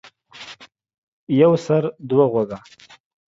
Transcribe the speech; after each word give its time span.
يو 1.41 1.51
سر 1.65 1.83
،دوه 2.09 2.25
غوږه. 2.31 2.57